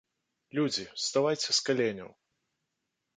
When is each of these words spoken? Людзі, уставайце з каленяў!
Людзі, 0.59 0.85
уставайце 0.97 1.49
з 1.57 1.57
каленяў! 1.67 2.09